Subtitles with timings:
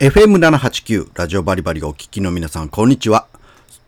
[0.00, 3.26] FM789 ラジオバリバリお聞きの皆さん、こんにちは。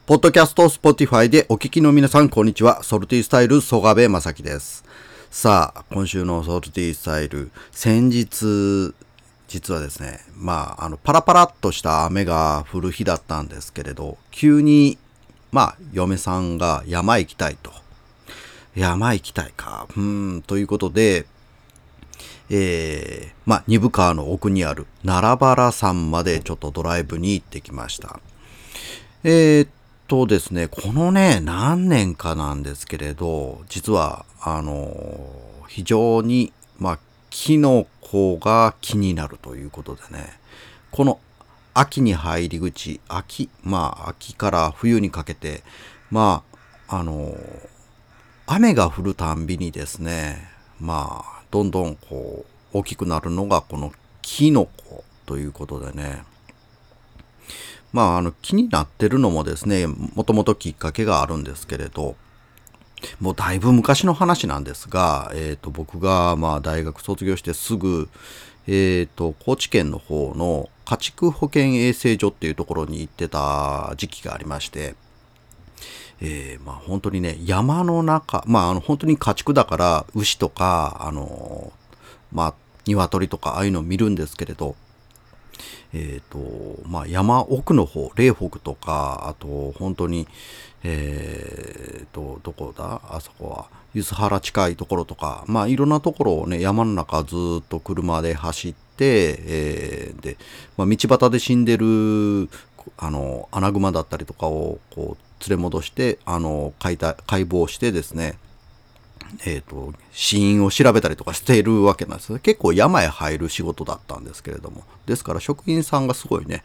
[0.06, 2.82] ポッドキャスト、 Spotify でお聞きの皆さん、こんにちは。
[2.82, 4.84] ソルティスタイル、曽我部正樹です。
[5.30, 8.92] さあ、今週のソルティスタイル、先日、
[9.46, 14.98] 実はですね、まあ、あの、パラパラっとした雨が降る日だったんですけれど、急に、
[15.52, 17.70] まあ、嫁さんが山行きたいと。
[18.74, 19.86] 山行きたいか。
[19.96, 21.26] うん、ということで、
[22.50, 28.20] えー、まあ、二部川の奥にある奈良原山までちょっとドライブに行ってきました。
[29.22, 29.68] えー、っ
[30.08, 35.30] とですね、このね、何年かなんですけれど、実は、あの、
[35.68, 36.98] 非常に、まあ、
[37.30, 40.32] キノコが気になるということでね、
[40.90, 41.20] この
[41.74, 45.62] 秋に入り口、秋、まあ、秋から冬にかけて、
[46.10, 46.42] ま
[46.88, 47.36] あ、あの、
[48.46, 50.48] 雨が降るたんびにですね、
[50.80, 56.24] まあ、どんどんこう大きくなるのがこのキノコということでね。
[57.92, 62.14] まああの気になってるのもですねもともときっかけがあるんですけれど
[63.18, 68.08] もうだいぶ昔の話なんですが、えー、と僕がまあ大学卒業してすぐ、
[68.66, 74.94] えー、と高知県の方の家畜保健衛生所っていうところに行ってた時期がありまして
[76.20, 81.72] えー、まあ本当にね、山の中、まああの本当に家畜だから牛とか、あの
[82.32, 82.54] まあ
[82.86, 84.76] 鶏とかああいうのを見るんですけれど、
[85.92, 90.28] えっ、ー、と、まあ山奥の方、霊北とか、あと本当に、
[90.82, 93.00] えっ、ー、と、どこだ？
[93.08, 100.36] あそこは、梼原近いところとか、まあいろんなところをね、山の中ずっと車で走って、えー、で、
[100.76, 102.48] まあ道端で死んでる、
[102.96, 108.38] あの、アナグマだったりとかを、こう、連れ戻して、あの、解体、解剖してですね、
[109.44, 114.84] えっ、ー、と、死因を調べたりとかしているわけなんです結構山へ入る仕事だったんですけれども。
[115.06, 116.62] ですから職員さんがすごいね、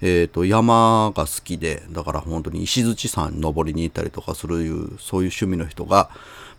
[0.00, 4.56] えっ、ー、と、山が好きで、だから本当に石槌山登りに行ったりとかする、
[4.98, 6.10] そういう趣味の人が、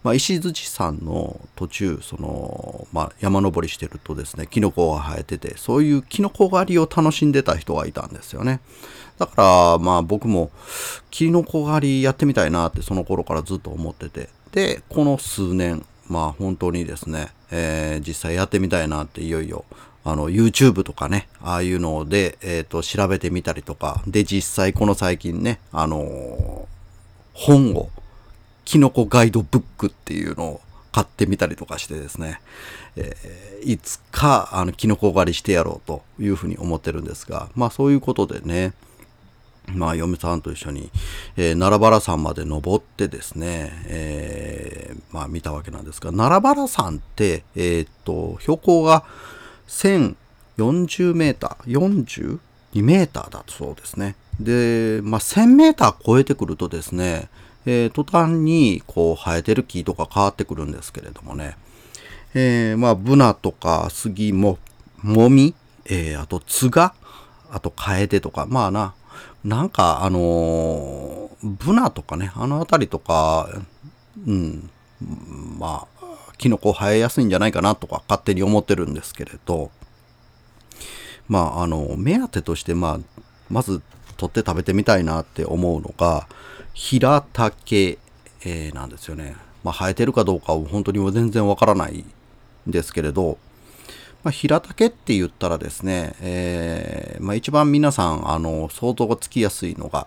[0.06, 8.60] まあ、石槌山の途中、その、まあ、山登りしてるとですね、キノコが生えてて、そういうキノコ狩りを楽しんでた人がいたんですよね。
[9.18, 10.52] だから、まあ僕も、
[11.10, 14.30] キノコ狩りやってみたいなってその頃からずっと思ってて。
[14.52, 19.66] で、この数年、まあ本当にですね、えー、実際やってみたいなっていよいよ、
[20.04, 26.66] あの、YouTube とかね、ああいうので、えっ、ー、と、調べてみたりとか、で、実際この最近ね、あのー、
[27.34, 27.90] 本を、
[28.66, 30.62] キノコガイドブックっていうのを
[30.92, 32.42] 買ってみたりとかしてですね、
[32.96, 38.74] えー、いつか、あの、キノコ狩りしてやろうというふうに思ってるんですが、まあそういうことでね、
[39.74, 40.92] まあ、嫁さんと一緒に、
[41.38, 49.04] えー、奈良原山まで登ってですね、えー、まあ、見たわけなんですが、奈良原山って、えー、っと、標高が
[49.68, 52.40] 1040メーター、
[52.74, 54.16] 42メーターだそうですね。
[54.40, 57.30] で、まあ、1000メーター超えてくるとですね、
[57.66, 61.58] えー、途端にこう生えてる木とか変わってくるんですけれどもね、
[62.34, 64.60] えー、まあ、ブナとか杉も、
[65.02, 65.56] もみ、
[65.86, 66.94] えー、あとツガ、
[67.52, 68.94] あとカエデとか、まあな、
[69.44, 73.50] なんかあのブナとかね、あの辺りとか、
[74.26, 74.70] うん、
[75.60, 76.06] まあ、
[76.38, 79.72] キノコ生えやすいんじゃないかなとか勝手に思ってるんですけれど、
[81.28, 83.82] まあ、あの、目当てとして、まあ、まず
[84.18, 86.28] 取って食べてみたいなって思うのが、
[86.76, 87.98] 平竹、
[88.42, 89.38] えー、なんですよね。
[89.64, 92.04] まあ、生えてるかどうかは本当に全然わからない
[92.68, 93.38] んですけれど、
[94.24, 100.06] まあ、平竹って言ったらですね、えー、まあ、一番皆さん、あの、想像がつきやすいのが、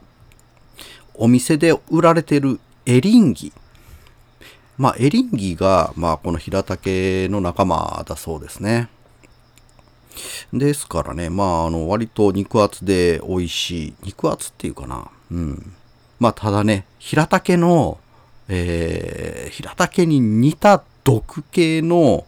[1.15, 3.51] お店で売られてるエリンギ。
[4.77, 8.91] まあ、エリンギが、まあ、この平竹の仲間だそうですね。
[10.53, 13.95] ですからね、まあ、あの、割と肉厚で美味しい。
[14.03, 15.11] 肉厚っていうかな。
[15.31, 15.75] うん。
[16.19, 17.99] まあ、ただね、平竹の、
[18.49, 22.27] えー、平竹に似た毒系の、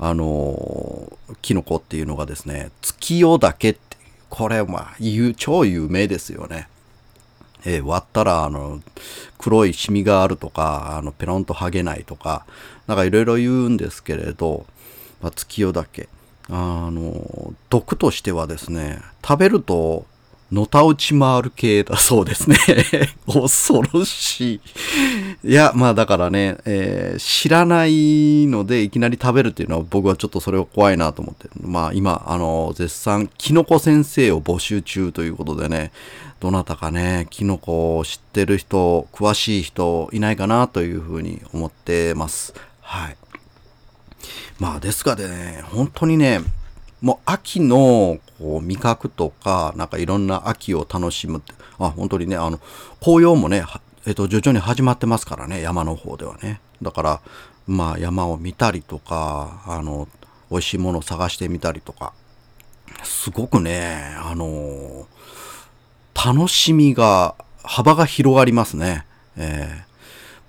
[0.00, 1.12] あの
[1.42, 3.96] キノコっていうのがですね、月夜岳って、
[4.30, 4.96] これまあ、
[5.36, 6.68] 超有名ですよね。
[7.64, 8.80] えー、割ったら、あの、
[9.38, 12.46] 黒いシミがあるとか、あの、ペロンと剥げないとか、
[12.86, 14.66] なんかいろいろ言うんですけれど、
[15.20, 16.08] まあ、月夜岳。
[16.50, 20.06] あの、毒としてはですね、食べると
[20.50, 22.56] のたうち回る系だそうですね。
[23.26, 24.60] 恐ろし
[25.44, 25.50] い。
[25.50, 31.48] いや、まあだからね、えー、知らないのでいきなり食べるっていうのは僕はちょっとそれは怖いなと思って。
[31.60, 35.92] まあ今、あの、絶賛、キノコ先生を募集中ということでね、
[36.40, 42.54] どなたかね、キノコを知ってる人、詳しい人いないかなというふうに思ってます。
[42.80, 43.16] はい。
[44.58, 46.40] まあですがね、本当にね、
[47.00, 52.60] もう秋のこう味覚とか、なんかいろんな秋を楽しむって、あ、本当にね、あの、
[53.00, 53.64] 紅葉もね、
[54.06, 56.60] えっと、徐々に始まってますからね、山の方ではね。
[56.82, 57.20] だから、
[57.66, 60.08] まあ山を見たりとか、あの、
[60.50, 62.12] 美味しいものを探してみたりとか、
[63.04, 65.06] すごくね、あの
[66.14, 69.04] 楽しみが、幅が広がりますね。
[69.36, 69.84] えー、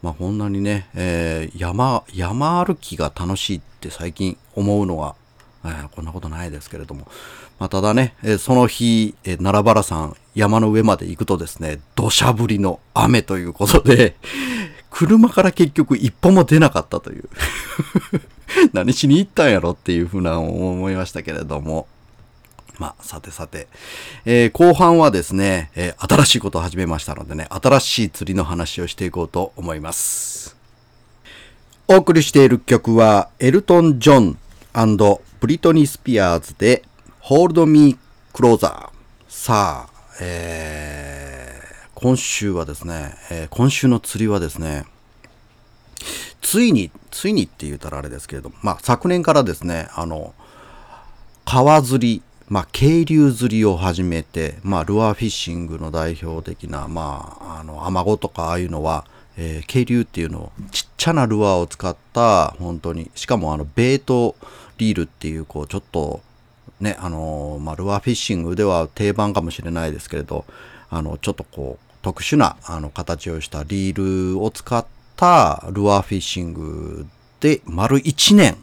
[0.01, 5.15] まあこんなにね、えー、山、山歩きが楽しいって最近思うのは、
[5.65, 7.07] えー、こんなことないですけれども。
[7.59, 14.15] まあただね、えその日、え奈良原山、山の上まで行くとですね、土砂降りの雨ということで、
[14.89, 17.29] 車から結局一歩も出なかったという
[18.73, 21.87] 何しに行ったんやろっていうふうな思いましたけれども。
[22.79, 23.67] まあ、さてさて、
[24.23, 30.55] えー、後半はですね、えー、新しいことを始めましたのでね、新しい釣りの話をしていこうと思います。
[31.89, 34.37] お送りしている曲は、エルトン・ジョン
[35.39, 36.83] ブリトニー・スピアーズで、
[37.23, 37.97] Hold Me
[38.33, 38.89] Closer。
[39.27, 39.89] さあ、
[40.21, 44.85] えー、今週はですね、えー、今週の釣りはですね、
[46.41, 50.35] ついに、ついにって言ったらあれですけれども、まあ昨年からですね、あの、
[51.45, 59.05] 川釣り、まあ、渓流釣りを始めて、まあ、ルアーフィッシングの代表的な、まあ、あの、アマゴとかああいうのは、
[59.41, 64.35] えー、渓流っていうのをちっちゃなルアーを使った、本当に、しかもあの、ベート
[64.77, 66.21] リールっていう、こう、ちょっと、
[66.81, 70.43] ね、あの、まあ、ルアーフィッシングでは定番かもしれないですけれど、
[70.89, 77.07] あの、ちょっとこう、特殊な、あの、形をしたリールを使ったルアーフィッシング
[77.39, 78.57] で、丸1年、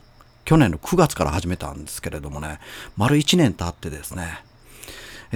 [0.45, 2.61] 去年の9月から始めたんですけれどもね、
[2.99, 4.45] 丸1年経ってですね、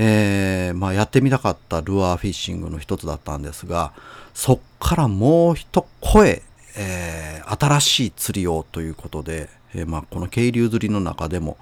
[0.03, 3.93] えー、まあ、やってみたかったルアーフィッシングの一つだったんですが、
[4.33, 6.43] そっからもう一声、
[6.79, 11.59] えー、新しい釣りをということで、えー、まあ、この渓流釣りの中でも、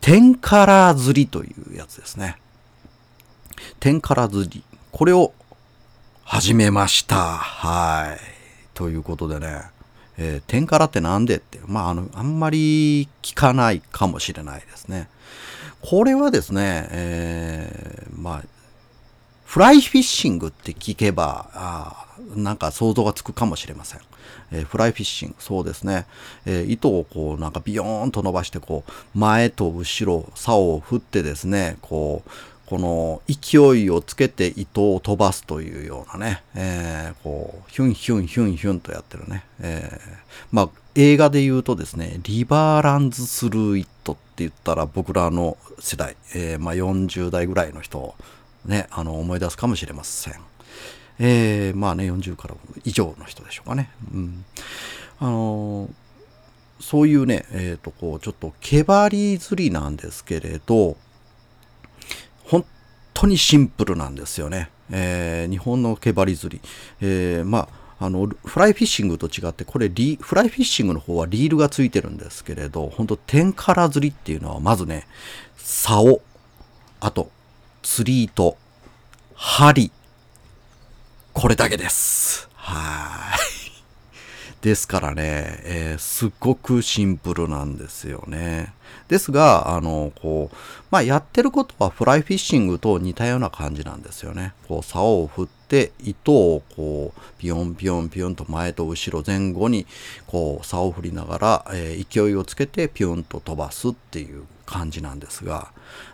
[0.00, 2.38] テンカラ釣りというやつですね。
[3.80, 4.64] テンカラ釣り。
[4.90, 5.34] これを
[6.24, 7.16] 始めました。
[7.16, 8.18] はい。
[8.72, 9.60] ということでね、
[10.16, 15.10] えー、天からってなんでって、まあ、あの、あんまり聞かないかもしれないですね。
[15.82, 18.42] これはですね、えー、まあ、
[19.44, 24.00] フライフィッシングって聞けば、あなんか想像がつくかもしれません。
[24.52, 26.06] えー、フライフィッシング、そうですね。
[26.46, 32.30] えー、糸をこうなんかビヨーンと伸ばして、こう、前と後ろ、竿を振ってですね、こう、
[32.66, 39.44] この勢いをつけて糸を飛ばすというようなね、えー、こう、ヒュンヒュンヒュンヒュンとやってるね。
[39.60, 48.14] えー、まあ、映画で言うとですね、リバーランズスルーイットって言ったら僕らの世代、えー、まあ、40代ぐらいの人
[48.64, 50.34] ね、あの、思い出すかもしれません。
[51.18, 52.54] えー、まあね、40から
[52.84, 53.90] 以上の人でしょうかね。
[54.12, 54.44] うん。
[55.18, 55.88] あの
[56.80, 60.96] そういうね、えっ、ー、と、こう、ちょっと毛張り釣りなんですけれど、
[62.44, 62.64] 本
[63.14, 64.68] 当にシンプルなんですよね。
[64.90, 66.68] えー、日本の毛針釣り。
[67.00, 67.68] えー、まあ、
[68.04, 75.06] あの、フライフィッシングと違って、これリ、フライフィッシングの方はリールがついてるんですけれど、本当天から釣りっていうのは、まずね、
[75.56, 76.20] 竿、
[76.98, 77.30] あと、
[77.82, 78.56] 釣り糸、
[79.36, 79.92] 針、
[81.32, 82.48] これだけです。
[82.54, 83.51] はい。
[84.62, 88.72] ですからね、えー、すっごくシンプルなんですよね。
[89.08, 90.56] ですが、あの、こう、
[90.88, 94.54] まあ、やってることはフライフィッシングと似たような感じなんですよね。
[94.68, 99.84] こう、竿を振って、糸をこう、ピヨンピヨンピヨンと前と後ろ前後に、
[100.28, 105.70] こう、竿を振りながら、えー、勢いをつけてピヨンと飛ばすっていう感じなんですが、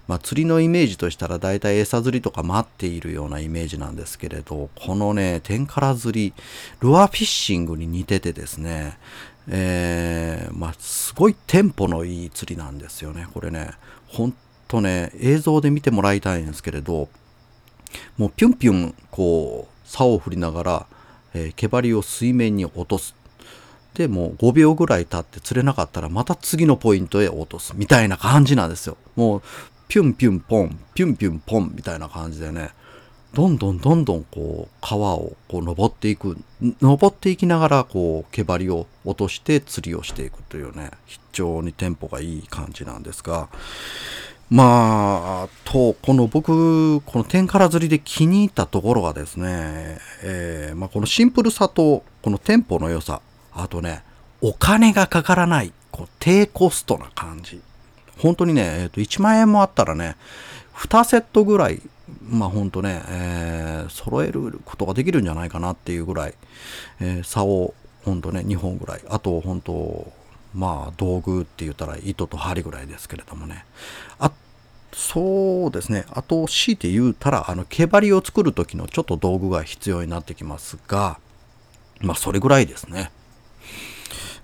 [0.09, 6.35] まあ、釣りのイメージとしたら大体餌釣りとか待っているようなイメージなんですけれど、このね、天から釣り、
[6.81, 8.99] ルアーフィッシングに似ててですね、
[9.49, 13.29] えー、まあ、すごいテンポのいい釣りなんですよね。
[13.33, 13.71] これね、
[14.09, 14.35] ほん
[14.67, 17.09] とね、映像で見てもらいたいんですけれど、
[18.17, 20.87] もうピュンピュン、こう、竿を振りながら、
[21.33, 23.15] えー、毛針を水面に落とす。
[23.99, 28.97] でもう5秒ぐらい経って釣れなかったらまた次のポイントへ落とすみたいな感じなんですよ。
[29.17, 29.43] もう
[29.89, 32.71] ピュンピュンポン、ピュンピュンポンみたいな感じでね、
[33.35, 36.37] どんどんどんどんこう川をこう登っていく、
[36.81, 43.49] 登っていきながらこう毛針を落として釣りをしていくというね、非常にテンポがいい感じなんですが、
[44.51, 53.21] まあ、と、この僕、この天から釣りで気に入ったところがですね、えー、まあ、このシンプルさと、このテンポの良さ、
[53.63, 54.03] あとね、
[54.41, 57.61] お金がかからない、こう低コストな感じ。
[58.19, 60.17] 本当にね、えー、と1万円もあったらね、
[60.75, 61.83] 2セットぐらい、
[62.29, 66.35] まあ本当ね、えー、揃えることができるんじゃないかなっていうぐらい、
[67.01, 67.75] えー、差を
[68.05, 69.01] 本当ね、2本ぐらい。
[69.09, 70.13] あと本当、
[70.55, 73.65] まあ道具って言ったら糸と針ぐらいですけれどもね
[74.19, 74.33] あ
[74.93, 81.21] そうですねあと強いて言うたらあの毛針を作る時のちょっと道具が必要になってきますが
[82.01, 83.11] まあそれぐらいですね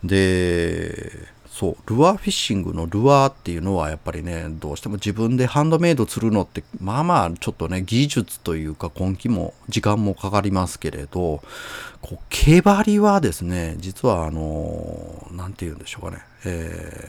[0.05, 11.43] でそうルアーフィッシングのルアーっていうのはやっぱりねどうしても自分でハンドメイドするのってまあまあちょっとね技術というか根気も時間もかかりますけれど
[12.03, 17.09] こう毛針はですね実はあの何て言うんでしょうかね、え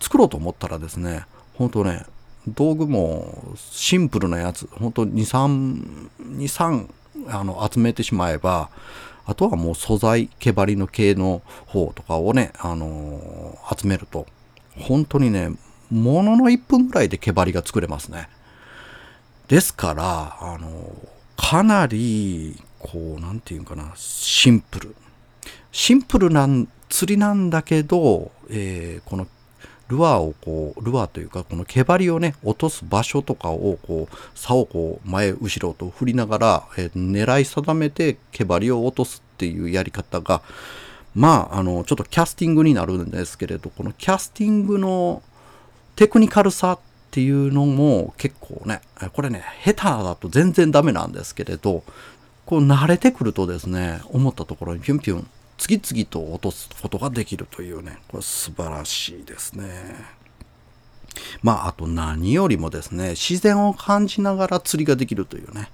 [0.00, 2.04] ー、作ろうと思ったらですね本当ね
[2.46, 6.88] 道具もシンプルなやつ本当23 23
[7.28, 8.68] あの集めてしまえば
[9.26, 14.26] あとはもう素材、毛針の毛の方とかをね、あのー、集めると、
[14.78, 15.50] 本当にね、
[15.90, 18.28] ものの1分ぐらいで毛針が作れますね。
[19.48, 24.96] ですから、あのー、かなり、こう、なんていうかな、シンプル。
[25.72, 26.48] シンプルな
[26.88, 29.26] 釣りなんだけど、えー、この
[29.88, 40.42] ルアーをこう、ルアーというか、この毛針をね、落とす場所とかを、こう、竿をこう、前、後ろと振りながら、えー、狙い定めて毛針を落とすっていうやり方が、
[41.14, 45.22] まあ、あの、ちょっとキャスティングになるんですけれど、このキャスティングの
[45.94, 46.78] テクニカルさっ
[47.10, 48.82] ていうのも結構ね、
[49.14, 51.84] これね、下手だと全然ダメなんですけれど、
[52.44, 55.28] こう慣れてくるとですね、思ったところにピュンピュン
[55.58, 59.64] 次々と落とすことができるというね、これ素晴らしいですね。
[61.42, 65.70] まあ、あと何よりもですね、自然を感じながら釣りができるというね。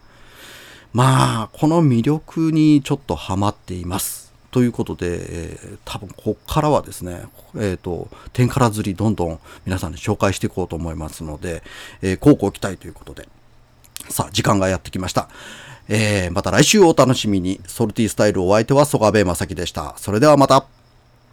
[0.93, 4.33] まあ、この魅力にちょっとハマっています。
[4.51, 7.25] ということで、えー、多分こっからはですね、
[7.57, 11.63] えっ、ー、と、天から釣りどんどん皆さんに紹介していこうと思いますので、
[12.03, 13.29] えー、こうご期待ということで。
[14.11, 15.31] さあ、時間がやってきました。
[15.89, 17.61] えー、また来週お楽しみに。
[17.67, 19.95] ソルティスタイルお相手は曽我部正樹でした。
[19.97, 20.82] それではまた。